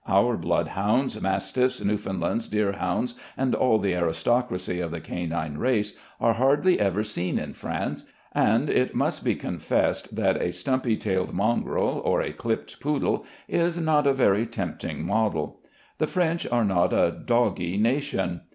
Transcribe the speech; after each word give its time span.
Our 0.07 0.35
bloodhounds, 0.35 1.21
mastiffs, 1.21 1.79
newfoundlands, 1.79 2.47
deerhounds, 2.49 3.13
and 3.37 3.53
all 3.53 3.77
the 3.77 3.93
aristocracy 3.93 4.79
of 4.79 4.89
the 4.89 4.99
canine 4.99 5.59
race, 5.59 5.95
are 6.19 6.33
hardly 6.33 6.79
ever 6.79 7.03
seen 7.03 7.37
in 7.37 7.53
France; 7.53 8.05
and 8.33 8.67
it 8.67 8.95
must 8.95 9.23
be 9.23 9.35
confessed 9.35 10.15
that 10.15 10.41
a 10.41 10.51
stumpy 10.53 10.95
tailed 10.95 11.33
mongrel 11.35 12.01
or 12.03 12.19
a 12.19 12.33
clipped 12.33 12.79
poodle 12.79 13.25
is 13.47 13.77
not 13.77 14.07
a 14.07 14.13
very 14.13 14.47
tempting 14.47 15.05
model. 15.05 15.59
The 15.99 16.07
French 16.07 16.47
are 16.51 16.65
not 16.65 16.93
a 16.93 17.11
doggy 17.11 17.77
nation. 17.77 18.41